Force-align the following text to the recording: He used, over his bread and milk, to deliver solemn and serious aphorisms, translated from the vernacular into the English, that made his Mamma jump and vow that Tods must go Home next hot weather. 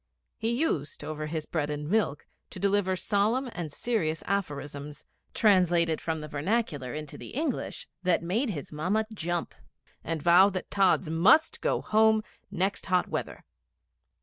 He 0.39 0.49
used, 0.49 1.03
over 1.03 1.27
his 1.27 1.45
bread 1.45 1.69
and 1.69 1.87
milk, 1.87 2.25
to 2.49 2.59
deliver 2.59 2.95
solemn 2.95 3.47
and 3.53 3.71
serious 3.71 4.23
aphorisms, 4.25 5.03
translated 5.35 6.01
from 6.01 6.21
the 6.21 6.27
vernacular 6.27 6.95
into 6.95 7.19
the 7.19 7.35
English, 7.35 7.87
that 8.01 8.23
made 8.23 8.49
his 8.49 8.71
Mamma 8.71 9.05
jump 9.13 9.53
and 10.03 10.19
vow 10.19 10.49
that 10.49 10.71
Tods 10.71 11.11
must 11.11 11.61
go 11.61 11.81
Home 11.83 12.23
next 12.49 12.87
hot 12.87 13.09
weather. 13.09 13.45